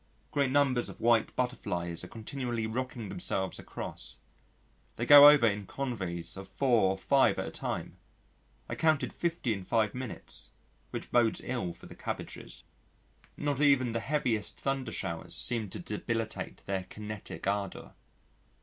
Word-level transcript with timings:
Great 0.31 0.49
numbers 0.49 0.89
of 0.89 0.99
White 0.99 1.35
Butterflies 1.35 2.03
are 2.03 2.07
continually 2.07 2.65
rocking 2.65 3.09
themselves 3.09 3.59
across 3.59 4.17
they 4.95 5.05
go 5.05 5.29
over 5.29 5.45
in 5.45 5.67
coveys 5.67 6.35
of 6.35 6.49
four 6.49 6.89
or 6.89 6.97
five 6.97 7.37
at 7.37 7.45
a 7.47 7.51
time 7.51 7.97
I 8.67 8.73
counted 8.73 9.13
50 9.13 9.53
in 9.53 9.63
five 9.63 9.93
minutes, 9.93 10.53
which 10.89 11.11
bodes 11.11 11.39
ill 11.43 11.71
for 11.71 11.85
the 11.85 11.93
cabbages. 11.93 12.63
Not 13.37 13.61
even 13.61 13.93
the 13.93 13.99
heaviest 13.99 14.57
thunder 14.59 14.91
showers 14.91 15.35
seem 15.35 15.69
to 15.69 15.77
debilitate 15.79 16.63
their 16.65 16.85
kinetic 16.85 17.45
ardour. 17.45 17.93